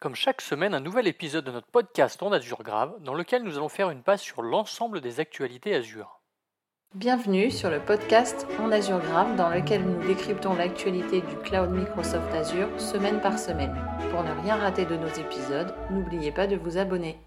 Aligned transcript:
comme 0.00 0.14
chaque 0.14 0.40
semaine, 0.40 0.72
un 0.72 0.80
nouvel 0.80 1.06
épisode 1.06 1.44
de 1.44 1.52
notre 1.52 1.66
podcast 1.66 2.22
en 2.22 2.32
Azure 2.32 2.62
Grave, 2.62 2.96
dans 3.00 3.14
lequel 3.14 3.42
nous 3.42 3.58
allons 3.58 3.68
faire 3.68 3.90
une 3.90 4.02
passe 4.02 4.22
sur 4.22 4.40
l'ensemble 4.40 5.02
des 5.02 5.20
actualités 5.20 5.74
Azure. 5.74 6.22
Bienvenue 6.94 7.50
sur 7.50 7.68
le 7.68 7.80
podcast 7.80 8.46
En 8.58 8.72
Azure 8.72 8.98
Grave, 8.98 9.36
dans 9.36 9.50
lequel 9.50 9.84
nous 9.84 10.02
décryptons 10.06 10.54
l'actualité 10.54 11.20
du 11.20 11.36
cloud 11.36 11.70
Microsoft 11.70 12.32
Azure 12.32 12.80
semaine 12.80 13.20
par 13.20 13.38
semaine. 13.38 13.76
Pour 14.10 14.24
ne 14.24 14.32
rien 14.42 14.56
rater 14.56 14.86
de 14.86 14.96
nos 14.96 15.08
épisodes, 15.08 15.74
n'oubliez 15.90 16.32
pas 16.32 16.46
de 16.46 16.56
vous 16.56 16.78
abonner. 16.78 17.18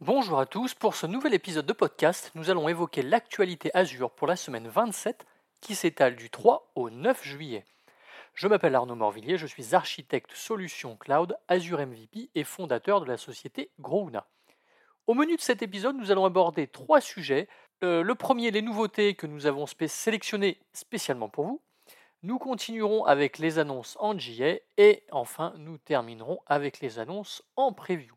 Bonjour 0.00 0.38
à 0.38 0.46
tous, 0.46 0.74
pour 0.74 0.94
ce 0.94 1.08
nouvel 1.08 1.34
épisode 1.34 1.66
de 1.66 1.72
podcast, 1.72 2.30
nous 2.36 2.50
allons 2.50 2.68
évoquer 2.68 3.02
l'actualité 3.02 3.72
Azure 3.74 4.12
pour 4.12 4.28
la 4.28 4.36
semaine 4.36 4.68
27 4.68 5.26
qui 5.60 5.74
s'étale 5.74 6.14
du 6.14 6.30
3 6.30 6.70
au 6.76 6.88
9 6.88 7.24
juillet. 7.24 7.64
Je 8.36 8.48
m'appelle 8.48 8.74
Arnaud 8.74 8.96
Morvillier, 8.96 9.38
je 9.38 9.46
suis 9.46 9.74
architecte 9.74 10.32
solution 10.32 10.94
cloud 10.94 11.38
Azure 11.48 11.78
MVP 11.78 12.28
et 12.34 12.44
fondateur 12.44 13.00
de 13.00 13.06
la 13.06 13.16
société 13.16 13.70
Grouna. 13.80 14.28
Au 15.06 15.14
menu 15.14 15.36
de 15.36 15.40
cet 15.40 15.62
épisode, 15.62 15.96
nous 15.96 16.10
allons 16.10 16.26
aborder 16.26 16.66
trois 16.66 17.00
sujets. 17.00 17.48
Euh, 17.82 18.02
le 18.02 18.14
premier, 18.14 18.50
les 18.50 18.60
nouveautés 18.60 19.14
que 19.14 19.26
nous 19.26 19.46
avons 19.46 19.64
sélectionnées 19.86 20.60
spécialement 20.74 21.30
pour 21.30 21.46
vous. 21.46 21.62
Nous 22.22 22.38
continuerons 22.38 23.06
avec 23.06 23.38
les 23.38 23.58
annonces 23.58 23.96
en 24.00 24.18
JA 24.18 24.56
et 24.76 25.04
enfin 25.12 25.54
nous 25.56 25.78
terminerons 25.78 26.40
avec 26.44 26.80
les 26.80 26.98
annonces 26.98 27.42
en 27.56 27.72
preview. 27.72 28.16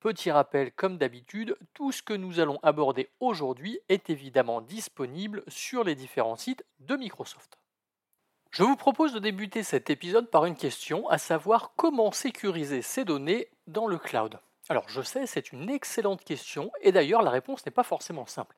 Petit 0.00 0.30
rappel, 0.30 0.70
comme 0.70 0.98
d'habitude, 0.98 1.56
tout 1.72 1.92
ce 1.92 2.02
que 2.02 2.12
nous 2.12 2.40
allons 2.40 2.58
aborder 2.62 3.08
aujourd'hui 3.20 3.80
est 3.88 4.10
évidemment 4.10 4.60
disponible 4.60 5.44
sur 5.48 5.82
les 5.82 5.94
différents 5.94 6.36
sites 6.36 6.66
de 6.80 6.94
Microsoft. 6.96 7.56
Je 8.56 8.62
vous 8.62 8.76
propose 8.76 9.12
de 9.12 9.18
débuter 9.18 9.62
cet 9.62 9.90
épisode 9.90 10.30
par 10.30 10.46
une 10.46 10.56
question, 10.56 11.06
à 11.10 11.18
savoir 11.18 11.72
comment 11.76 12.10
sécuriser 12.10 12.80
ces 12.80 13.04
données 13.04 13.50
dans 13.66 13.86
le 13.86 13.98
cloud. 13.98 14.40
Alors 14.70 14.88
je 14.88 15.02
sais, 15.02 15.26
c'est 15.26 15.52
une 15.52 15.68
excellente 15.68 16.24
question, 16.24 16.72
et 16.80 16.90
d'ailleurs 16.90 17.20
la 17.20 17.30
réponse 17.30 17.66
n'est 17.66 17.70
pas 17.70 17.82
forcément 17.82 18.24
simple. 18.24 18.56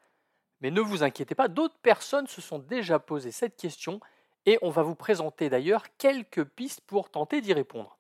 Mais 0.61 0.71
ne 0.71 0.81
vous 0.81 1.03
inquiétez 1.03 1.35
pas, 1.35 1.49
d'autres 1.49 1.81
personnes 1.83 2.29
se 2.29 2.41
sont 2.41 2.61
déjà 2.61 3.01
posé 3.01 3.33
cette 3.33 3.57
question, 3.57 3.99
et 4.47 4.57
on 4.63 4.71
va 4.71 4.83
vous 4.83 4.95
présenter 4.95 5.51
d'ailleurs 5.51 5.83
quelques 5.99 6.45
pistes 6.45 6.83
pour 6.83 7.11
tenter 7.11 7.41
d'y 7.41 7.53
répondre. 7.53 7.99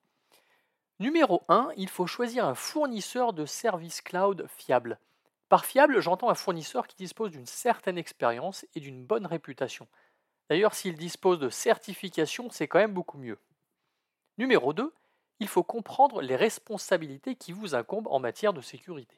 Numéro 1.00 1.42
1, 1.48 1.70
il 1.76 1.88
faut 1.88 2.06
choisir 2.06 2.46
un 2.46 2.54
fournisseur 2.54 3.32
de 3.32 3.44
services 3.44 4.02
cloud 4.02 4.46
fiable. 4.56 5.00
Par 5.48 5.64
fiable, 5.64 5.98
j'entends 5.98 6.30
un 6.30 6.36
fournisseur 6.36 6.86
qui 6.86 6.94
dispose 6.94 7.32
d'une 7.32 7.46
certaine 7.46 7.98
expérience 7.98 8.64
et 8.76 8.80
d'une 8.80 9.04
bonne 9.04 9.26
réputation. 9.26 9.88
D'ailleurs, 10.48 10.74
s'il 10.74 10.96
dispose 10.96 11.38
de 11.38 11.50
certification, 11.50 12.48
c'est 12.50 12.68
quand 12.68 12.78
même 12.78 12.94
beaucoup 12.94 13.18
mieux. 13.18 13.38
Numéro 14.38 14.72
2, 14.72 14.92
il 15.40 15.48
faut 15.48 15.62
comprendre 15.62 16.20
les 16.20 16.36
responsabilités 16.36 17.34
qui 17.34 17.52
vous 17.52 17.74
incombent 17.74 18.08
en 18.08 18.18
matière 18.18 18.52
de 18.52 18.60
sécurité. 18.60 19.16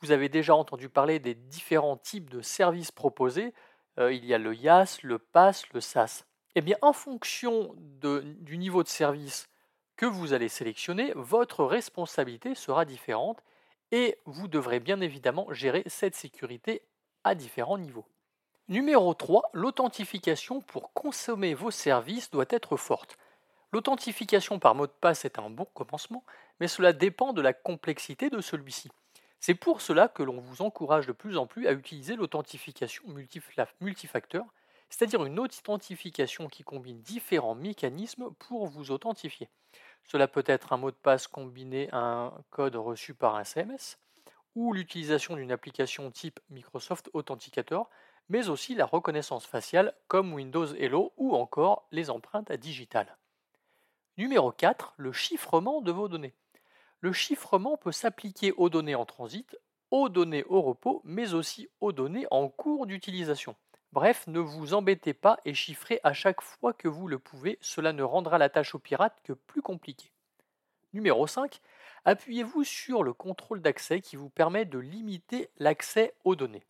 Vous 0.00 0.10
avez 0.10 0.28
déjà 0.28 0.54
entendu 0.54 0.88
parler 0.88 1.18
des 1.18 1.34
différents 1.34 1.96
types 1.96 2.30
de 2.30 2.40
services 2.40 2.92
proposés. 2.92 3.54
Euh, 3.98 4.12
il 4.12 4.24
y 4.24 4.34
a 4.34 4.38
le 4.38 4.54
IaaS, 4.54 4.98
le 5.02 5.18
PaaS, 5.18 5.64
le 5.72 5.80
SaaS. 5.80 6.24
Eh 6.54 6.60
bien, 6.60 6.76
en 6.82 6.92
fonction 6.92 7.74
du 7.76 8.58
niveau 8.58 8.82
de 8.82 8.88
service 8.88 9.48
que 9.96 10.06
vous 10.06 10.32
allez 10.32 10.48
sélectionner, 10.48 11.12
votre 11.14 11.64
responsabilité 11.64 12.54
sera 12.54 12.84
différente 12.84 13.42
et 13.92 14.18
vous 14.24 14.48
devrez 14.48 14.80
bien 14.80 15.00
évidemment 15.00 15.52
gérer 15.52 15.84
cette 15.86 16.14
sécurité 16.14 16.82
à 17.24 17.34
différents 17.34 17.78
niveaux. 17.78 18.06
Numéro 18.68 19.12
3, 19.12 19.50
l'authentification 19.52 20.62
pour 20.62 20.94
consommer 20.94 21.52
vos 21.52 21.70
services 21.70 22.30
doit 22.30 22.46
être 22.48 22.78
forte. 22.78 23.18
L'authentification 23.72 24.58
par 24.58 24.74
mot 24.74 24.86
de 24.86 24.92
passe 25.02 25.26
est 25.26 25.38
un 25.38 25.50
bon 25.50 25.66
commencement, 25.74 26.24
mais 26.60 26.68
cela 26.68 26.94
dépend 26.94 27.34
de 27.34 27.42
la 27.42 27.52
complexité 27.52 28.30
de 28.30 28.40
celui-ci. 28.40 28.90
C'est 29.38 29.54
pour 29.54 29.82
cela 29.82 30.08
que 30.08 30.22
l'on 30.22 30.40
vous 30.40 30.62
encourage 30.62 31.06
de 31.06 31.12
plus 31.12 31.36
en 31.36 31.46
plus 31.46 31.66
à 31.66 31.72
utiliser 31.72 32.16
l'authentification 32.16 33.04
multifacteur, 33.80 34.46
c'est-à-dire 34.88 35.26
une 35.26 35.40
authentification 35.40 36.48
qui 36.48 36.64
combine 36.64 37.02
différents 37.02 37.54
mécanismes 37.54 38.30
pour 38.38 38.66
vous 38.66 38.90
authentifier. 38.90 39.50
Cela 40.04 40.26
peut 40.26 40.44
être 40.46 40.72
un 40.72 40.78
mot 40.78 40.90
de 40.90 40.96
passe 40.96 41.26
combiné 41.26 41.90
à 41.92 41.98
un 41.98 42.32
code 42.48 42.76
reçu 42.76 43.12
par 43.12 43.36
un 43.36 43.44
CMS, 43.44 43.98
ou 44.54 44.72
l'utilisation 44.72 45.36
d'une 45.36 45.52
application 45.52 46.10
type 46.10 46.40
Microsoft 46.48 47.10
Authenticator, 47.12 47.90
mais 48.28 48.48
aussi 48.48 48.74
la 48.74 48.86
reconnaissance 48.86 49.46
faciale 49.46 49.94
comme 50.08 50.32
Windows 50.32 50.74
Hello 50.74 51.12
ou 51.16 51.34
encore 51.34 51.86
les 51.92 52.10
empreintes 52.10 52.52
digitales. 52.52 53.16
Numéro 54.16 54.52
4, 54.52 54.94
le 54.96 55.12
chiffrement 55.12 55.80
de 55.80 55.92
vos 55.92 56.08
données. 56.08 56.34
Le 57.00 57.12
chiffrement 57.12 57.76
peut 57.76 57.92
s'appliquer 57.92 58.52
aux 58.52 58.70
données 58.70 58.94
en 58.94 59.04
transit, 59.04 59.58
aux 59.90 60.08
données 60.08 60.44
au 60.44 60.62
repos, 60.62 61.02
mais 61.04 61.34
aussi 61.34 61.68
aux 61.80 61.92
données 61.92 62.26
en 62.30 62.48
cours 62.48 62.86
d'utilisation. 62.86 63.56
Bref, 63.92 64.26
ne 64.26 64.40
vous 64.40 64.74
embêtez 64.74 65.14
pas 65.14 65.38
et 65.44 65.54
chiffrez 65.54 66.00
à 66.02 66.12
chaque 66.12 66.40
fois 66.40 66.72
que 66.72 66.88
vous 66.88 67.06
le 67.06 67.18
pouvez, 67.18 67.58
cela 67.60 67.92
ne 67.92 68.02
rendra 68.02 68.38
la 68.38 68.48
tâche 68.48 68.74
aux 68.74 68.80
pirates 68.80 69.20
que 69.22 69.32
plus 69.32 69.62
compliquée. 69.62 70.10
Numéro 70.92 71.26
5, 71.26 71.60
appuyez-vous 72.04 72.64
sur 72.64 73.02
le 73.02 73.12
contrôle 73.12 73.60
d'accès 73.60 74.00
qui 74.00 74.16
vous 74.16 74.30
permet 74.30 74.64
de 74.64 74.78
limiter 74.78 75.50
l'accès 75.58 76.14
aux 76.24 76.36
données. 76.36 76.64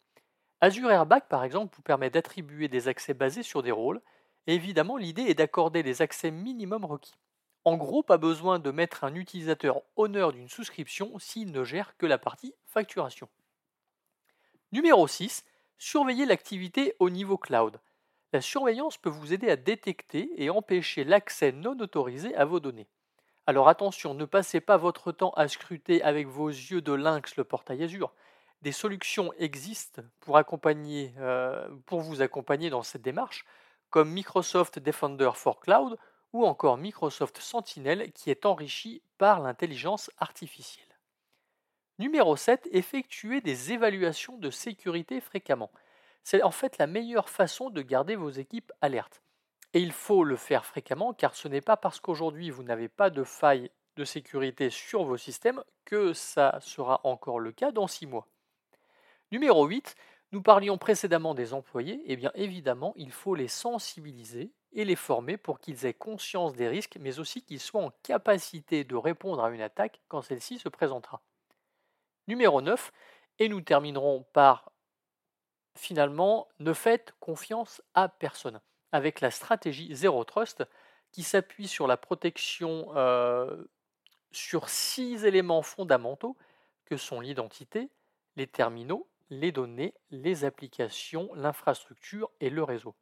Azure 0.65 0.91
Airbag, 0.91 1.25
par 1.29 1.45
exemple, 1.45 1.77
vous 1.77 1.83
permet 1.83 2.09
d'attribuer 2.09 2.69
des 2.69 2.89
accès 2.89 3.13
basés 3.13 3.43
sur 3.43 3.63
des 3.63 3.71
rôles, 3.71 4.01
évidemment, 4.47 4.97
l'idée 4.97 5.25
est 5.25 5.35
d'accorder 5.35 5.83
les 5.83 6.01
accès 6.01 6.31
minimum 6.31 6.87
requis. 6.87 7.19
En 7.67 7.77
gros, 7.77 8.03
pas 8.03 8.17
besoin 8.17 8.59
de 8.59 8.71
mettre 8.71 9.05
un 9.05 9.15
utilisateur 9.15 9.83
honneur 9.97 10.33
d'une 10.33 10.49
souscription 10.49 11.19
s'il 11.19 11.53
ne 11.53 11.65
gère 11.65 11.99
que 11.99 12.07
la 12.07 12.17
partie 12.17 12.55
facturation. 12.65 13.29
Numéro 14.73 15.07
6, 15.07 15.45
surveiller 15.77 16.25
l'activité 16.25 16.97
au 16.99 17.11
niveau 17.11 17.37
cloud. 17.37 17.79
La 18.33 18.41
surveillance 18.41 18.97
peut 18.97 19.11
vous 19.11 19.35
aider 19.35 19.51
à 19.51 19.57
détecter 19.57 20.31
et 20.43 20.49
empêcher 20.49 21.05
l'accès 21.05 21.53
non 21.53 21.79
autorisé 21.79 22.35
à 22.37 22.47
vos 22.47 22.59
données. 22.59 22.89
Alors 23.47 23.69
attention, 23.69 24.15
ne 24.15 24.25
passez 24.25 24.63
pas 24.63 24.79
votre 24.79 25.13
temps 25.13 25.33
à 25.33 25.47
scruter 25.47 26.03
avec 26.03 26.27
vos 26.27 26.49
yeux 26.49 26.81
de 26.81 26.95
lynx 26.95 27.37
le 27.37 27.45
portail 27.45 27.85
Azure 27.85 28.15
des 28.65 28.73
solutions 28.73 29.31
existent 29.35 30.03
euh, 30.27 31.69
pour 31.85 32.01
vous 32.01 32.23
accompagner 32.23 32.71
dans 32.71 32.83
cette 32.83 33.03
démarche, 33.03 33.45
comme 33.91 34.11
Microsoft 34.11 34.79
Defender 34.79 35.31
for 35.35 35.61
Cloud 35.61 35.99
ou 36.33 36.47
encore 36.47 36.79
Microsoft 36.79 37.39
Sentinel 37.39 38.11
qui 38.13 38.31
est 38.31 38.47
enrichi 38.47 39.03
par 39.19 39.41
l'intelligence 39.41 40.11
artificielle. 40.19 40.87
Numéro 41.99 42.37
7, 42.37 42.67
effectuer 42.73 43.43
des 43.43 43.73
évaluations 43.73 44.39
de 44.39 44.51
sécurité 44.51 45.21
fréquemment. 45.21 45.71
C'est 46.25 46.43
en 46.43 46.51
fait 46.51 46.79
la 46.79 46.87
meilleure 46.87 47.29
façon 47.29 47.69
de 47.69 47.83
garder 47.83 48.17
vos 48.17 48.31
équipes 48.31 48.73
alertes. 48.81 49.23
Et 49.75 49.81
il 49.81 49.93
faut 49.93 50.25
le 50.25 50.37
faire 50.37 50.65
fréquemment 50.65 51.13
car 51.13 51.35
ce 51.35 51.49
n'est 51.49 51.61
pas 51.61 51.77
parce 51.77 52.01
qu'aujourd'hui 52.01 52.49
vous 52.49 52.63
n'avez 52.63 52.89
pas 52.89 53.11
de 53.11 53.25
faille 53.25 53.71
de 53.97 54.05
sécurité 54.05 54.71
sur 54.71 55.05
vos 55.05 55.19
systèmes 55.19 55.63
que 55.85 56.15
ça 56.15 56.59
sera 56.63 57.03
encore 57.05 57.39
le 57.39 57.53
cas 57.53 57.71
dans 57.71 57.87
6 57.87 58.07
mois. 58.07 58.27
Numéro 59.33 59.67
8, 59.67 59.95
nous 60.33 60.43
parlions 60.43 60.79
précédemment 60.79 61.35
des 61.35 61.55
employés, 61.55 62.01
et 62.07 62.13
eh 62.13 62.17
bien 62.17 62.33
évidemment, 62.35 62.93
il 62.97 63.13
faut 63.13 63.35
les 63.35 63.49
sensibiliser 63.49 64.53
et 64.73 64.85
les 64.85 64.97
former 64.97 65.37
pour 65.37 65.61
qu'ils 65.61 65.87
aient 65.87 65.95
conscience 65.95 66.55
des 66.55 66.69
risques, 66.69 66.99
mais 67.01 67.19
aussi 67.19 67.43
qu'ils 67.43 67.61
soient 67.61 67.83
en 67.83 67.93
capacité 68.03 68.85
de 68.85 68.97
répondre 68.97 69.45
à 69.45 69.51
une 69.51 69.61
attaque 69.61 70.01
quand 70.09 70.23
celle-ci 70.23 70.59
se 70.59 70.69
présentera. 70.69 71.23
Numéro 72.27 72.61
9, 72.61 72.93
et 73.39 73.49
nous 73.49 73.61
terminerons 73.61 74.25
par 74.33 74.73
finalement, 75.77 76.49
ne 76.61 76.73
faites 76.73 77.15
confiance 77.21 77.83
à 77.95 78.09
personne, 78.09 78.61
avec 78.93 79.21
la 79.21 79.31
stratégie 79.31 79.95
Zero 79.95 80.25
Trust 80.25 80.65
qui 81.11 81.23
s'appuie 81.23 81.69
sur 81.69 81.87
la 81.87 81.97
protection 81.97 82.93
euh, 82.97 83.65
sur 84.33 84.69
six 84.69 85.25
éléments 85.25 85.63
fondamentaux 85.63 86.37
que 86.85 86.97
sont 86.97 87.21
l'identité, 87.21 87.91
les 88.37 88.47
terminaux, 88.47 89.09
les 89.41 89.53
données, 89.53 89.95
les 90.11 90.45
applications, 90.45 91.31
l'infrastructure 91.35 92.31
et 92.41 92.51
le 92.51 92.63
réseau. 92.63 92.95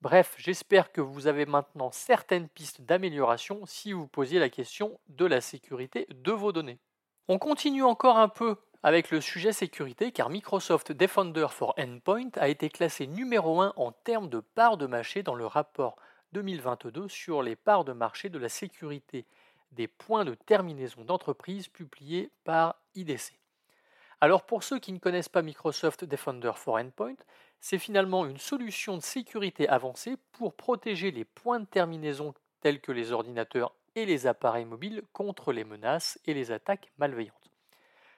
Bref, 0.00 0.34
j'espère 0.38 0.92
que 0.92 1.00
vous 1.00 1.26
avez 1.26 1.44
maintenant 1.44 1.90
certaines 1.90 2.48
pistes 2.48 2.82
d'amélioration 2.82 3.66
si 3.66 3.92
vous 3.92 4.06
posiez 4.06 4.38
la 4.38 4.48
question 4.48 5.00
de 5.08 5.26
la 5.26 5.40
sécurité 5.40 6.06
de 6.10 6.30
vos 6.30 6.52
données. 6.52 6.78
On 7.26 7.38
continue 7.38 7.82
encore 7.82 8.16
un 8.16 8.28
peu 8.28 8.56
avec 8.84 9.10
le 9.10 9.20
sujet 9.20 9.52
sécurité 9.52 10.12
car 10.12 10.30
Microsoft 10.30 10.92
Defender 10.92 11.48
for 11.50 11.74
Endpoint 11.78 12.30
a 12.36 12.48
été 12.48 12.68
classé 12.68 13.08
numéro 13.08 13.60
1 13.60 13.72
en 13.76 13.90
termes 13.90 14.28
de 14.28 14.38
parts 14.38 14.76
de 14.76 14.86
marché 14.86 15.24
dans 15.24 15.34
le 15.34 15.46
rapport 15.46 15.96
2022 16.32 17.08
sur 17.08 17.42
les 17.42 17.56
parts 17.56 17.84
de 17.84 17.92
marché 17.92 18.28
de 18.28 18.38
la 18.38 18.48
sécurité 18.48 19.26
des 19.72 19.88
points 19.88 20.24
de 20.24 20.34
terminaison 20.34 21.04
d'entreprise 21.04 21.68
publié 21.68 22.30
par 22.44 22.76
IDC. 22.94 23.38
Alors 24.20 24.44
pour 24.44 24.64
ceux 24.64 24.80
qui 24.80 24.92
ne 24.92 24.98
connaissent 24.98 25.28
pas 25.28 25.42
Microsoft 25.42 26.04
Defender 26.04 26.52
for 26.56 26.74
Endpoint, 26.74 27.14
c'est 27.60 27.78
finalement 27.78 28.26
une 28.26 28.38
solution 28.38 28.96
de 28.96 29.02
sécurité 29.02 29.68
avancée 29.68 30.16
pour 30.32 30.54
protéger 30.54 31.12
les 31.12 31.24
points 31.24 31.60
de 31.60 31.66
terminaison 31.66 32.34
tels 32.60 32.80
que 32.80 32.90
les 32.90 33.12
ordinateurs 33.12 33.74
et 33.94 34.06
les 34.06 34.26
appareils 34.26 34.64
mobiles 34.64 35.02
contre 35.12 35.52
les 35.52 35.64
menaces 35.64 36.18
et 36.26 36.34
les 36.34 36.50
attaques 36.50 36.90
malveillantes. 36.98 37.34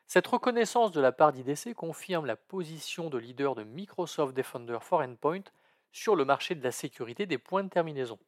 Cette 0.06 0.26
reconnaissance 0.26 0.90
de 0.90 1.00
la 1.00 1.12
part 1.12 1.32
d'IDC 1.32 1.74
confirme 1.74 2.26
la 2.26 2.36
position 2.36 3.10
de 3.10 3.18
leader 3.18 3.54
de 3.54 3.62
Microsoft 3.62 4.34
Defender 4.34 4.78
for 4.80 5.00
Endpoint 5.00 5.44
sur 5.92 6.16
le 6.16 6.24
marché 6.24 6.54
de 6.54 6.64
la 6.64 6.72
sécurité 6.72 7.26
des 7.26 7.38
points 7.38 7.62
de 7.62 7.68
terminaison. 7.68 8.18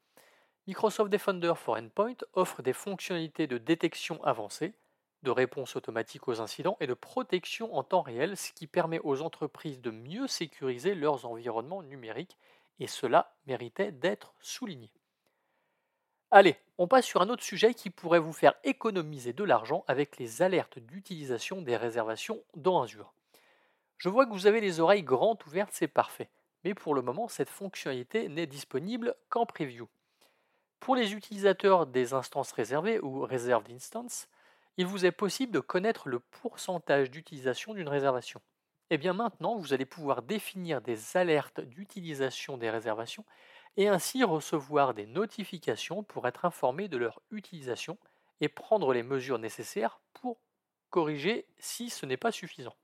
Microsoft 0.67 1.11
Defender 1.11 1.55
for 1.57 1.77
Endpoint 1.77 2.19
offre 2.35 2.63
des 2.63 2.73
fonctionnalités 2.73 3.47
de 3.47 3.59
détection 3.59 4.23
avancée, 4.23 4.75
de 5.23 5.31
réponse 5.31 5.77
automatique 5.77 6.29
aux 6.29 6.41
incidents 6.41 6.77
et 6.81 6.87
de 6.87 6.95
protection 6.95 7.75
en 7.75 7.83
temps 7.83 8.03
réel, 8.03 8.37
ce 8.37 8.53
qui 8.53 8.67
permet 8.67 9.01
aux 9.05 9.23
entreprises 9.23 9.81
de 9.81 9.91
mieux 9.91 10.27
sécuriser 10.27 10.95
leurs 10.95 11.27
environnements 11.27 11.83
numériques, 11.83 12.37
et 12.81 12.87
cela 12.87 13.35
méritait 13.47 13.93
d'être 13.93 14.35
souligné. 14.41 14.91
Allez, 16.31 16.57
on 16.79 16.89
passe 16.89 17.05
sur 17.05 17.21
un 17.21 17.29
autre 17.29 17.45
sujet 17.45 17.75
qui 17.75 17.91
pourrait 17.91 18.19
vous 18.19 18.33
faire 18.33 18.55
économiser 18.65 19.33
de 19.35 19.45
l'argent 19.45 19.85
avec 19.87 20.17
les 20.17 20.41
alertes 20.41 20.79
d'utilisation 20.79 21.61
des 21.61 21.77
réservations 21.77 22.43
dans 22.57 22.83
Azure. 22.83 23.13
Je 23.99 24.09
vois 24.09 24.27
que 24.27 24.33
vous 24.33 24.47
avez 24.47 24.61
les 24.61 24.81
oreilles 24.81 25.03
grandes 25.03 25.43
ouvertes, 25.47 25.73
c'est 25.73 25.89
parfait. 25.89 26.31
Mais 26.65 26.75
pour 26.75 26.95
le 26.95 27.03
moment, 27.03 27.29
cette 27.29 27.51
fonctionnalité 27.51 28.29
n'est 28.29 28.47
disponible 28.47 29.15
qu'en 29.29 29.47
preview. 29.47 29.89
Pour 30.81 30.97
les 30.97 31.13
utilisateurs 31.13 31.87
des 31.87 32.15
instances 32.15 32.53
réservées 32.53 32.99
ou 32.99 33.27
reserved 33.27 33.71
instance, 33.71 34.27
il 34.77 34.87
vous 34.87 35.05
est 35.05 35.13
possible 35.13 35.53
de 35.53 35.61
connaître 35.61 36.09
le 36.09 36.21
pourcentage 36.21 37.11
d'utilisation 37.11 37.75
d'une 37.75 37.89
réservation. 37.89 38.41
Et 38.91 38.97
eh 38.97 38.99
bien 38.99 39.15
maintenant, 39.15 39.57
vous 39.57 39.73
allez 39.73 39.87
pouvoir 39.87 40.23
définir 40.23 40.83
des 40.83 41.17
alertes 41.17 41.61
d'utilisation 41.61 42.59
des 42.59 42.69
réservations 42.69 43.25
et 43.79 43.89
ainsi 43.89 44.23
recevoir 44.23 44.93
des 44.93 45.07
notifications 45.07 46.03
pour 46.03 46.29
être 46.29 46.45
informé 46.45 46.89
de 46.89 46.99
leur 46.99 47.23
utilisation 47.31 47.97
et 48.43 48.49
prendre 48.49 48.93
les 48.93 49.03
mesures 49.03 49.39
nécessaires 49.39 50.01
pour 50.13 50.39
corriger 50.91 51.47
si 51.59 51.89
ce 51.89 52.05
n'est 52.05 52.19
pas 52.19 52.33
suffisant. 52.33 52.77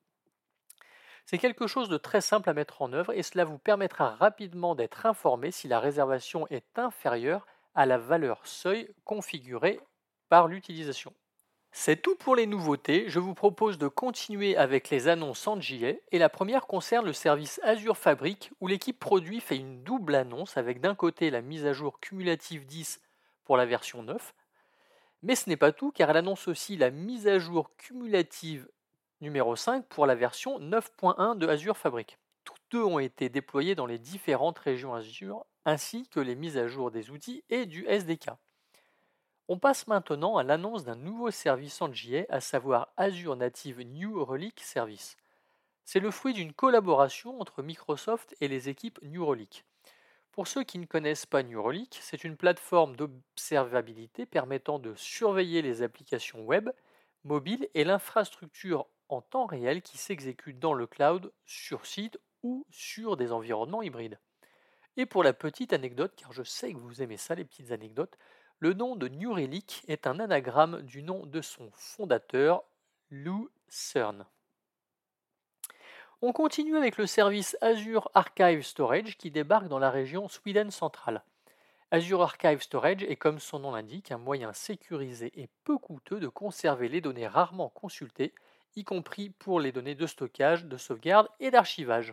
C'est 1.27 1.37
quelque 1.37 1.67
chose 1.67 1.91
de 1.91 1.99
très 1.99 2.23
simple 2.23 2.49
à 2.49 2.55
mettre 2.55 2.81
en 2.81 2.95
œuvre 2.95 3.13
et 3.13 3.23
cela 3.23 3.45
vous 3.45 3.59
permettra 3.59 4.15
rapidement 4.15 4.75
d'être 4.75 5.05
informé 5.05 5.51
si 5.51 5.69
la 5.69 5.79
réservation 5.79 6.47
est 6.49 6.79
inférieure 6.79 7.47
à 7.75 7.85
la 7.85 7.99
valeur 7.99 8.47
seuil 8.47 8.89
configurée 9.05 9.79
par 10.31 10.49
l'utilisation. 10.49 11.13
C'est 11.81 12.03
tout 12.03 12.17
pour 12.17 12.35
les 12.35 12.49
nouveautés. 12.49 13.05
Je 13.07 13.21
vous 13.21 13.35
propose 13.35 13.79
de 13.79 13.87
continuer 13.87 14.57
avec 14.57 14.91
les 14.91 15.07
annonces 15.07 15.47
en 15.47 15.61
JA 15.61 15.93
et 16.11 16.19
la 16.19 16.29
première 16.29 16.67
concerne 16.67 17.07
le 17.07 17.13
service 17.13 17.61
Azure 17.63 17.97
Fabric 17.97 18.51
où 18.61 18.67
l'équipe 18.67 18.99
produit 18.99 19.41
fait 19.41 19.59
une 19.59 19.85
double 19.85 20.17
annonce 20.17 20.57
avec 20.57 20.81
d'un 20.81 20.97
côté 20.97 21.31
la 21.31 21.41
mise 21.41 21.67
à 21.67 21.73
jour 21.73 22.01
cumulative 22.01 22.67
10 22.67 23.01
pour 23.45 23.57
la 23.57 23.65
version 23.65 24.03
9, 24.03 24.35
mais 25.23 25.37
ce 25.37 25.49
n'est 25.49 25.57
pas 25.57 25.71
tout 25.71 25.93
car 25.93 26.11
elle 26.11 26.17
annonce 26.17 26.49
aussi 26.49 26.77
la 26.77 26.91
mise 26.91 27.29
à 27.29 27.39
jour 27.39 27.71
cumulative 27.77 28.69
numéro 29.21 29.55
5 29.55 29.87
pour 29.87 30.07
la 30.07 30.17
version 30.17 30.59
9.1 30.59 31.39
de 31.39 31.47
Azure 31.47 31.77
Fabric. 31.77 32.19
Toutes 32.43 32.61
deux 32.73 32.83
ont 32.83 32.99
été 32.99 33.29
déployées 33.29 33.77
dans 33.77 33.87
les 33.87 34.01
différentes 34.01 34.59
régions 34.59 34.95
Azure 34.95 35.47
ainsi 35.65 36.09
que 36.09 36.19
les 36.19 36.35
mises 36.35 36.59
à 36.59 36.67
jour 36.67 36.91
des 36.91 37.11
outils 37.11 37.45
et 37.51 37.67
du 37.67 37.87
SDK. 37.87 38.31
On 39.51 39.59
passe 39.59 39.87
maintenant 39.87 40.37
à 40.37 40.43
l'annonce 40.43 40.85
d'un 40.85 40.95
nouveau 40.95 41.31
service 41.31 41.81
en 41.81 41.91
JA, 41.91 42.27
à 42.29 42.39
savoir 42.39 42.93
Azure 42.99 43.35
Native 43.35 43.81
New 43.81 44.23
Relic 44.23 44.61
Service. 44.61 45.17
C'est 45.87 46.01
le 46.01 46.11
fruit 46.11 46.35
d'une 46.35 46.53
collaboration 46.53 47.41
entre 47.41 47.63
Microsoft 47.63 48.37
et 48.43 48.49
les 48.49 48.69
équipes 48.69 48.99
New 49.03 49.25
Relic. 49.25 49.65
Pour 50.33 50.49
ceux 50.49 50.65
qui 50.65 50.79
ne 50.79 50.85
connaissent 50.85 51.25
pas 51.25 51.43
New 51.43 51.63
Relic, 51.63 51.99
c'est 52.03 52.25
une 52.25 52.37
plateforme 52.37 52.95
d'observabilité 52.95 54.27
permettant 54.27 54.79
de 54.79 54.95
surveiller 54.97 55.63
les 55.63 55.81
applications 55.81 56.45
web, 56.45 56.69
mobiles 57.25 57.71
et 57.73 57.85
l'infrastructure 57.85 58.87
en 59.09 59.23
temps 59.23 59.47
réel 59.47 59.81
qui 59.81 59.97
s'exécute 59.97 60.59
dans 60.59 60.75
le 60.75 60.87
cloud, 60.87 61.33
sur 61.47 61.87
site 61.87 62.19
ou 62.43 62.67
sur 62.69 63.17
des 63.17 63.33
environnements 63.33 63.81
hybrides. 63.81 64.19
Et 64.99 65.07
pour 65.07 65.25
la 65.25 65.33
petite 65.33 65.73
anecdote, 65.73 66.13
car 66.17 66.35
je 66.35 66.43
sais 66.43 66.75
que 66.75 66.79
vous 66.79 67.01
aimez 67.01 67.17
ça, 67.17 67.35
les 67.35 67.47
petites 67.47 67.71
anecdotes, 67.71 68.19
le 68.61 68.73
nom 68.73 68.97
de 68.97 69.07
New 69.07 69.33
Relic 69.33 69.85
est 69.87 70.07
un 70.07 70.19
anagramme 70.19 70.83
du 70.83 71.03
nom 71.03 71.25
de 71.27 71.41
son 71.41 71.71
fondateur, 71.75 72.65
Lou 73.11 73.51
Cern. 73.69 74.27
On 76.23 76.33
continue 76.33 76.77
avec 76.77 76.97
le 76.97 77.07
service 77.07 77.57
Azure 77.61 78.11
Archive 78.15 78.63
Storage 78.63 79.17
qui 79.17 79.31
débarque 79.31 79.69
dans 79.69 79.79
la 79.79 79.91
région 79.91 80.27
Sweden 80.27 80.73
centrale. 80.73 81.23
Azure 81.93 82.23
Archive 82.23 82.61
Storage 82.61 83.05
est, 83.05 83.17
comme 83.17 83.39
son 83.39 83.61
nom 83.61 83.71
l'indique, 83.71 84.11
un 84.11 84.19
moyen 84.19 84.53
sécurisé 84.53 85.31
et 85.41 85.49
peu 85.63 85.79
coûteux 85.79 86.19
de 86.19 86.27
conserver 86.27 86.89
les 86.89 87.01
données 87.01 87.29
rarement 87.29 87.69
consultées, 87.69 88.35
y 88.75 88.83
compris 88.83 89.31
pour 89.31 89.61
les 89.61 89.71
données 89.71 89.95
de 89.95 90.07
stockage, 90.07 90.65
de 90.65 90.77
sauvegarde 90.77 91.29
et 91.39 91.53
d'archivage. 91.53 92.13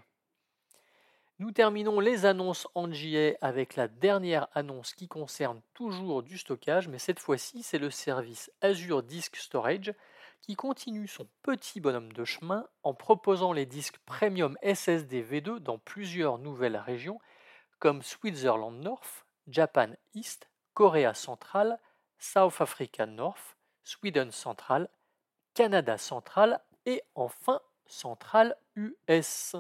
Nous 1.37 1.51
terminons 1.51 1.99
les 1.99 2.25
annonces 2.25 2.65
en 2.75 2.89
JA 2.89 3.33
avec 3.41 3.75
la 3.75 3.89
dernière 3.89 4.47
annonce 4.53 4.93
qui 4.93 5.09
concerne 5.09 5.61
toujours 5.73 6.23
du 6.23 6.37
stockage, 6.37 6.87
mais 6.87 6.97
cette 6.97 7.19
fois-ci 7.19 7.61
c'est 7.61 7.77
le 7.77 7.89
service 7.89 8.49
Azure 8.61 9.03
Disk 9.03 9.35
Storage 9.35 9.93
qui 10.39 10.55
continue 10.55 11.09
son 11.09 11.27
petit 11.43 11.81
bonhomme 11.81 12.13
de 12.13 12.23
chemin 12.23 12.65
en 12.83 12.93
proposant 12.93 13.51
les 13.51 13.65
disques 13.65 13.97
Premium 14.05 14.57
SSD 14.63 15.23
V2 15.23 15.59
dans 15.59 15.77
plusieurs 15.77 16.37
nouvelles 16.37 16.77
régions 16.77 17.19
comme 17.79 18.01
Switzerland 18.01 18.81
North, 18.81 19.25
Japan 19.49 19.89
East, 20.13 20.47
Corée 20.73 21.13
centrale, 21.15 21.79
South 22.17 22.61
Africa 22.61 23.05
North, 23.05 23.57
Sweden 23.83 24.31
Central, 24.31 24.87
Canada 25.53 25.97
Central 25.97 26.61
et 26.85 27.03
enfin 27.13 27.59
Central 27.87 28.55
US. 28.77 29.57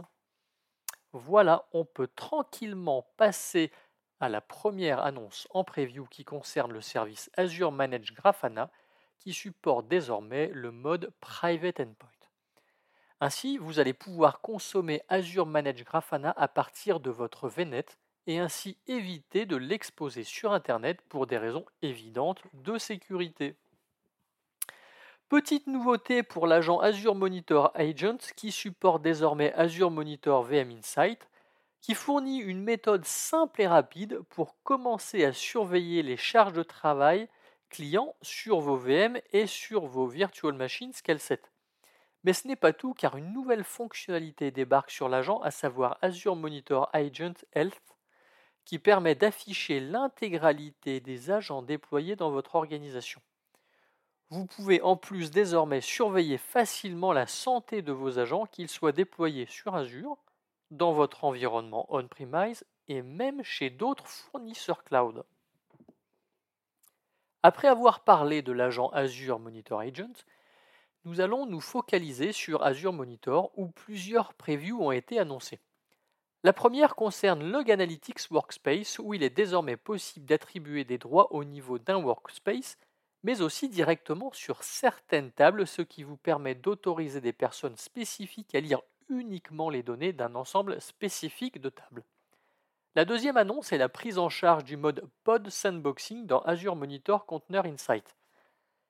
Voilà, 1.17 1.65
on 1.71 1.85
peut 1.85 2.09
tranquillement 2.13 3.07
passer 3.15 3.71
à 4.19 4.27
la 4.27 4.41
première 4.41 4.99
annonce 4.99 5.47
en 5.51 5.63
preview 5.63 6.05
qui 6.07 6.25
concerne 6.25 6.73
le 6.73 6.81
service 6.81 7.31
Azure 7.37 7.71
Managed 7.71 8.13
Grafana 8.13 8.69
qui 9.19 9.31
supporte 9.31 9.87
désormais 9.87 10.47
le 10.47 10.71
mode 10.71 11.13
Private 11.21 11.79
Endpoint. 11.79 12.09
Ainsi, 13.21 13.57
vous 13.57 13.79
allez 13.79 13.93
pouvoir 13.93 14.41
consommer 14.41 15.03
Azure 15.07 15.45
Managed 15.45 15.85
Grafana 15.85 16.33
à 16.35 16.49
partir 16.49 16.99
de 16.99 17.11
votre 17.11 17.47
VNet 17.47 17.97
et 18.27 18.39
ainsi 18.39 18.77
éviter 18.85 19.45
de 19.45 19.55
l'exposer 19.55 20.25
sur 20.25 20.51
Internet 20.51 20.99
pour 21.07 21.27
des 21.27 21.37
raisons 21.37 21.65
évidentes 21.81 22.41
de 22.51 22.77
sécurité. 22.77 23.55
Petite 25.27 25.65
nouveauté 25.65 26.21
pour 26.21 26.45
l'agent 26.45 26.77
Azure 26.77 27.15
Monitor 27.15 27.71
Agent 27.73 28.17
qui 28.35 28.51
supporte 28.51 29.01
désormais 29.01 29.51
Azure 29.53 29.89
Monitor 29.89 30.43
VM 30.43 30.69
Insight, 30.69 31.27
qui 31.81 31.95
fournit 31.95 32.37
une 32.37 32.61
méthode 32.61 33.05
simple 33.05 33.63
et 33.63 33.67
rapide 33.67 34.19
pour 34.29 34.55
commencer 34.61 35.25
à 35.25 35.33
surveiller 35.33 36.03
les 36.03 36.15
charges 36.15 36.53
de 36.53 36.61
travail 36.61 37.27
clients 37.71 38.13
sur 38.21 38.59
vos 38.59 38.77
VM 38.77 39.19
et 39.33 39.47
sur 39.47 39.87
vos 39.87 40.05
virtual 40.05 40.53
machines 40.53 40.93
Scale 40.93 41.19
7. 41.19 41.51
Mais 42.23 42.33
ce 42.33 42.47
n'est 42.47 42.55
pas 42.55 42.71
tout 42.73 42.93
car 42.93 43.17
une 43.17 43.33
nouvelle 43.33 43.63
fonctionnalité 43.63 44.51
débarque 44.51 44.91
sur 44.91 45.09
l'agent, 45.09 45.39
à 45.39 45.49
savoir 45.49 45.97
Azure 46.03 46.35
Monitor 46.35 46.87
Agent 46.93 47.33
Health, 47.53 47.97
qui 48.63 48.77
permet 48.77 49.15
d'afficher 49.15 49.79
l'intégralité 49.79 50.99
des 50.99 51.31
agents 51.31 51.63
déployés 51.63 52.15
dans 52.15 52.29
votre 52.29 52.53
organisation. 52.53 53.21
Vous 54.29 54.45
pouvez 54.47 54.81
en 54.81 54.97
plus 54.97 55.29
désormais 55.29 55.81
surveiller 55.81 56.37
facilement 56.37 57.13
la 57.13 57.27
santé 57.27 57.81
de 57.81 57.91
vos 57.91 58.17
agents, 58.17 58.45
qu'ils 58.45 58.69
soient 58.69 58.91
déployés 58.91 59.45
sur 59.45 59.75
Azure, 59.75 60.17
dans 60.71 60.93
votre 60.93 61.23
environnement 61.23 61.85
on-premise 61.89 62.65
et 62.87 63.01
même 63.01 63.43
chez 63.43 63.69
d'autres 63.69 64.07
fournisseurs 64.07 64.83
cloud. 64.83 65.23
Après 67.43 67.67
avoir 67.67 68.03
parlé 68.03 68.41
de 68.41 68.51
l'agent 68.51 68.89
Azure 68.89 69.37
Monitor 69.37 69.79
Agent, 69.79 70.25
nous 71.03 71.21
allons 71.21 71.45
nous 71.45 71.61
focaliser 71.61 72.31
sur 72.31 72.63
Azure 72.63 72.93
Monitor 72.93 73.51
où 73.55 73.67
plusieurs 73.67 74.33
previews 74.33 74.81
ont 74.81 74.91
été 74.91 75.19
annoncés. 75.19 75.59
La 76.43 76.53
première 76.53 76.95
concerne 76.95 77.43
Log 77.51 77.71
Analytics 77.71 78.31
Workspace 78.31 78.97
où 78.97 79.13
il 79.13 79.21
est 79.21 79.29
désormais 79.29 79.77
possible 79.77 80.25
d'attribuer 80.25 80.83
des 80.83 80.97
droits 80.97 81.31
au 81.31 81.43
niveau 81.43 81.77
d'un 81.77 81.97
workspace 81.97 82.77
mais 83.25 83.41
aussi 83.41 83.69
directement 83.69 84.31
sur 84.33 84.63
certaines 84.63 85.31
tables, 85.31 85.65
ce 85.65 85.81
qui 85.81 86.03
vous 86.03 86.15
permet 86.15 86.53
d'autoriser 86.53 87.21
des 87.21 87.33
personnes 87.33 87.75
spécifiques 87.75 88.53
à 88.53 88.59
lire 88.59 88.83
uniquement 89.09 89.71
les 89.71 89.81
données 89.81 90.13
d'un 90.13 90.35
ensemble 90.35 90.79
spécifique 90.79 91.59
de 91.59 91.69
tables. 91.69 92.03
La 92.93 93.03
deuxième 93.03 93.35
annonce 93.35 93.71
est 93.71 93.79
la 93.79 93.89
prise 93.89 94.19
en 94.19 94.29
charge 94.29 94.63
du 94.63 94.77
mode 94.77 95.09
Pod 95.23 95.49
Sandboxing 95.49 96.27
dans 96.27 96.41
Azure 96.41 96.75
Monitor 96.75 97.25
Container 97.25 97.65
Insight. 97.65 98.15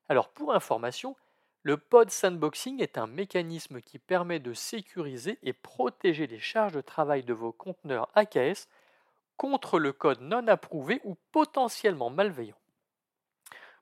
Alors 0.10 0.27
pour 0.27 0.54
information, 0.54 1.15
le 1.63 1.77
Pod 1.77 2.12
Sandboxing 2.12 2.82
est 2.82 2.98
un 2.98 3.08
mécanisme 3.08 3.80
qui 3.80 4.00
permet 4.00 4.42
de 4.42 4.51
sécuriser 4.51 5.39
et 5.44 5.54
protéger 5.54 6.27
les 6.27 6.39
charges 6.39 6.74
de 6.74 6.82
travail 6.82 7.24
de 7.24 7.34
vos 7.34 7.54
conteneurs 7.54 8.10
AKS 8.15 8.68
contre 9.38 9.80
le 9.80 9.94
code 9.94 10.20
non 10.20 10.46
approuvé 10.50 11.00
ou 11.06 11.15
potentiellement 11.32 12.10
malveillant. 12.10 12.58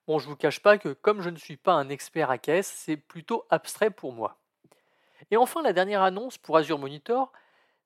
Bon, 0.07 0.19
je 0.19 0.25
ne 0.25 0.31
vous 0.31 0.37
cache 0.37 0.59
pas 0.59 0.77
que 0.77 0.89
comme 0.89 1.21
je 1.21 1.29
ne 1.29 1.37
suis 1.37 1.57
pas 1.57 1.73
un 1.73 1.89
expert 1.89 2.29
AKS, 2.29 2.63
c'est 2.63 2.97
plutôt 2.97 3.45
abstrait 3.49 3.89
pour 3.89 4.11
moi. 4.11 4.37
Et 5.31 5.37
enfin, 5.37 5.61
la 5.61 5.71
dernière 5.73 6.01
annonce 6.01 6.37
pour 6.37 6.57
Azure 6.57 6.77
Monitor, 6.77 7.31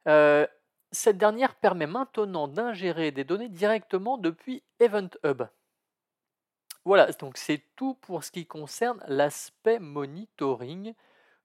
euh, 0.07 0.47
cette 0.91 1.17
dernière 1.17 1.55
permet 1.55 1.86
maintenant 1.86 2.47
d'ingérer 2.47 3.12
des 3.12 3.24
données 3.24 3.50
directement 3.50 4.17
depuis 4.17 4.63
Event 4.79 5.09
Hub. 5.24 5.43
Voilà, 6.86 7.12
donc 7.12 7.38
c'est 7.38 7.63
tout 7.75 7.95
pour 7.95 8.24
ce 8.24 8.31
qui 8.31 8.45
concerne 8.45 9.03
l'aspect 9.07 9.77
monitoring. 9.77 10.93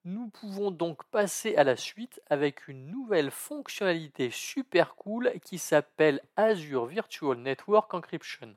Nous 0.04 0.28
pouvons 0.28 0.70
donc 0.70 1.04
passer 1.04 1.56
à 1.56 1.64
la 1.64 1.76
suite 1.76 2.22
avec 2.30 2.68
une 2.68 2.86
nouvelle 2.86 3.30
fonctionnalité 3.30 4.30
super 4.30 4.94
cool 4.94 5.32
qui 5.44 5.58
s'appelle 5.58 6.22
Azure 6.36 6.86
Virtual 6.86 7.36
Network 7.36 7.92
Encryption. 7.92 8.56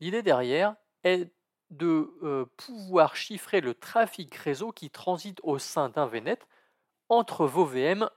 L'idée 0.00 0.22
derrière, 0.22 0.74
est 1.04 1.30
de 1.70 2.12
euh, 2.22 2.46
pouvoir 2.56 3.16
chiffrer 3.16 3.60
le 3.60 3.74
trafic 3.74 4.34
réseau 4.34 4.72
qui 4.72 4.90
transite 4.90 5.40
au 5.42 5.58
sein 5.58 5.88
d'un 5.88 6.06
VNet 6.06 6.38
entre 7.08 7.46
vos 7.46 7.64
VM 7.64 8.08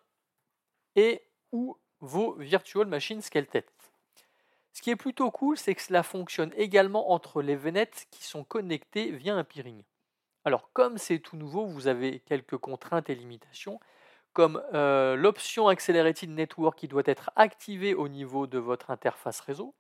et 0.96 1.22
ou 1.51 1.77
vos 2.00 2.34
virtual 2.34 2.88
machines 2.88 3.22
tête. 3.22 3.72
Ce 4.74 4.82
qui 4.82 4.91
est 4.91 4.96
plutôt 4.96 5.32
cool, 5.32 5.58
c'est 5.58 5.74
que 5.74 5.82
cela 5.82 6.03
fonctionne 6.03 6.53
également 6.56 7.12
entre 7.12 7.41
les 7.41 7.56
VNet 7.56 7.89
qui 8.12 8.24
sont 8.24 8.44
connectés 8.44 9.12
via 9.12 9.36
un 9.36 9.44
peering. 9.44 9.84
Alors 10.46 10.72
comme 10.72 10.98
c'est 10.98 11.20
tout 11.20 11.36
nouveau, 11.36 11.65
vous 11.65 11.88
avez 11.88 12.20
quelques 12.20 12.58
contraintes 12.58 13.10
et 13.10 13.15
limitations, 13.15 13.79
comme 14.34 14.62
euh, 14.74 15.15
l'option 15.15 15.67
Accelerated 15.67 16.29
Network 16.29 16.77
qui 16.77 16.88
doit 16.88 17.01
être 17.06 17.32
activée 17.36 17.96
au 17.96 18.08
niveau 18.08 18.46
de 18.46 18.60
votre 18.60 18.91
interface 18.91 19.39
réseau, 19.39 19.74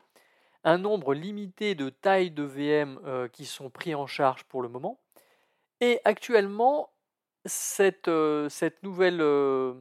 un 0.67 0.77
nombre 0.77 1.13
limité 1.13 1.75
de 1.75 1.89
tailles 1.89 2.29
de 2.29 2.43
VM 2.43 2.99
euh, 3.05 3.29
qui 3.29 3.45
sont 3.45 3.69
pris 3.69 3.95
en 3.95 4.05
charge 4.05 4.43
pour 4.43 4.61
le 4.61 4.67
moment. 4.67 4.99
Et 5.79 6.01
actuellement, 6.03 6.91
cette, 7.45 8.09
euh, 8.09 8.49
euh, 8.61 9.73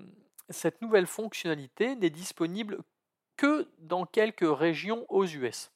cette 0.48 0.80
nouvelle 0.80 1.06
fonctionnalité 1.08 1.96
n'est 1.96 2.10
disponible 2.10 2.78
que 3.36 3.68
dans 3.78 4.06
quelques 4.06 4.46
régions 4.48 5.04
aux 5.08 5.26
US. 5.26 5.72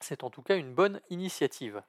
C'est 0.00 0.24
en 0.24 0.30
tout 0.30 0.42
cas 0.42 0.56
une 0.56 0.72
bonne 0.72 1.02
initiative. 1.10 1.82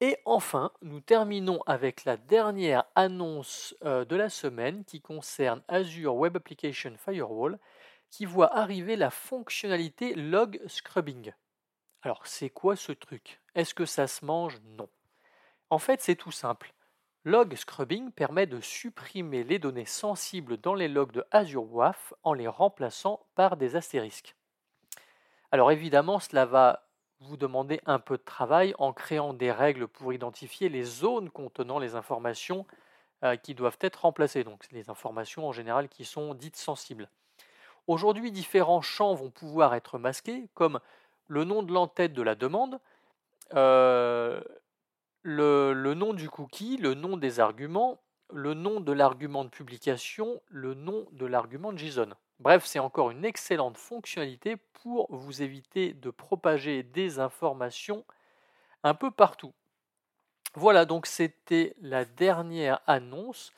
Et 0.00 0.18
enfin, 0.24 0.72
nous 0.82 1.00
terminons 1.00 1.62
avec 1.66 2.04
la 2.04 2.16
dernière 2.16 2.84
annonce 2.96 3.74
de 3.82 4.16
la 4.16 4.28
semaine 4.28 4.84
qui 4.84 5.00
concerne 5.00 5.62
Azure 5.68 6.16
Web 6.16 6.36
Application 6.36 6.94
Firewall 6.98 7.58
qui 8.10 8.24
voit 8.24 8.54
arriver 8.56 8.96
la 8.96 9.10
fonctionnalité 9.10 10.14
log 10.14 10.60
scrubbing. 10.66 11.32
Alors 12.02 12.26
c'est 12.26 12.50
quoi 12.50 12.76
ce 12.76 12.92
truc? 12.92 13.40
Est-ce 13.54 13.74
que 13.74 13.86
ça 13.86 14.06
se 14.06 14.24
mange? 14.24 14.60
Non. 14.76 14.88
En 15.70 15.78
fait 15.78 16.00
c'est 16.00 16.16
tout 16.16 16.30
simple. 16.30 16.72
Log 17.24 17.56
scrubbing 17.56 18.12
permet 18.12 18.46
de 18.46 18.60
supprimer 18.60 19.42
les 19.42 19.58
données 19.58 19.84
sensibles 19.84 20.58
dans 20.58 20.74
les 20.74 20.88
logs 20.88 21.12
de 21.12 21.24
Azure 21.32 21.72
WAF 21.72 22.14
en 22.22 22.32
les 22.32 22.46
remplaçant 22.46 23.26
par 23.34 23.56
des 23.56 23.74
astérisques. 23.74 24.36
Alors 25.50 25.72
évidemment 25.72 26.20
cela 26.20 26.46
va 26.46 26.86
vous 27.20 27.36
demander 27.36 27.80
un 27.86 27.98
peu 27.98 28.18
de 28.18 28.22
travail 28.22 28.74
en 28.78 28.92
créant 28.92 29.32
des 29.32 29.50
règles 29.50 29.88
pour 29.88 30.12
identifier 30.12 30.68
les 30.68 30.84
zones 30.84 31.30
contenant 31.30 31.78
les 31.78 31.94
informations 31.94 32.66
euh, 33.24 33.36
qui 33.36 33.54
doivent 33.54 33.78
être 33.80 34.02
remplacées, 34.02 34.44
donc 34.44 34.70
les 34.70 34.90
informations 34.90 35.48
en 35.48 35.52
général 35.52 35.88
qui 35.88 36.04
sont 36.04 36.34
dites 36.34 36.56
sensibles. 36.56 37.08
Aujourd'hui, 37.86 38.32
différents 38.32 38.80
champs 38.80 39.14
vont 39.14 39.30
pouvoir 39.30 39.74
être 39.74 39.98
masqués, 39.98 40.48
comme 40.54 40.80
le 41.28 41.44
nom 41.44 41.62
de 41.62 41.72
l'entête 41.72 42.12
de 42.12 42.22
la 42.22 42.34
demande, 42.34 42.80
euh, 43.54 44.40
le, 45.22 45.94
nom 45.94 46.14
du 46.14 46.28
cookie, 46.28 46.76
le 46.76 46.94
nom 46.94 47.16
des 47.16 47.40
arguments, 47.40 48.00
le 48.32 48.54
nom 48.54 48.80
de 48.80 48.92
l'argument 48.92 49.44
de 49.44 49.50
publication, 49.50 50.40
le 50.48 50.74
nom 50.74 51.06
de 51.12 51.26
l'argument 51.26 51.72
de 51.72 51.78
JSON. 51.78 52.10
Bref, 52.40 52.64
c'est 52.66 52.78
encore 52.78 53.10
une 53.10 53.24
excellente 53.24 53.76
fonctionnalité 53.76 54.56
pour 54.56 55.06
vous 55.14 55.42
éviter 55.42 55.94
de 55.94 56.10
propager 56.10 56.82
des 56.82 57.18
informations 57.18 58.04
un 58.82 58.94
peu 58.94 59.10
partout. 59.10 59.52
Voilà, 60.54 60.84
donc 60.84 61.06
c'était 61.06 61.74
la 61.80 62.04
dernière 62.04 62.80
annonce. 62.86 63.52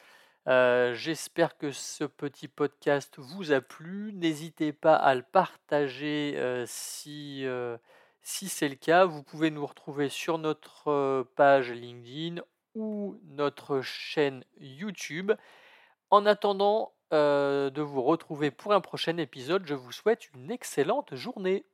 Euh, 0.49 0.95
j'espère 0.95 1.59
que 1.59 1.73
ce 1.73 2.05
petit 2.05 2.49
podcast 2.49 3.19
vous 3.19 3.53
a 3.53 3.61
plu. 3.61 4.15
N'hésitez 4.15 4.73
pas 4.73 4.95
à 4.95 5.15
le 5.15 5.23
partager 5.23 6.35
euh, 6.39 6.65
si, 6.67 7.45
euh, 7.45 7.77
si 8.23 8.49
c'est 8.49 8.71
le 8.71 8.75
cas. 8.75 9.05
Vous 9.05 9.23
pouvez 9.23 9.51
nous 9.51 9.67
retrouver 9.67 10.09
sur 10.09 10.39
notre 10.39 11.27
page 11.37 11.71
LinkedIn 11.71 12.41
ou 12.75 13.21
notre 13.25 13.83
chaîne 13.83 14.43
YouTube. 14.59 15.33
En 16.11 16.25
attendant 16.25 16.95
de 17.11 17.81
vous 17.81 18.03
retrouver 18.03 18.51
pour 18.51 18.73
un 18.73 18.81
prochain 18.81 19.17
épisode, 19.19 19.67
je 19.67 19.75
vous 19.75 19.93
souhaite 19.93 20.31
une 20.35 20.51
excellente 20.51 21.15
journée. 21.15 21.67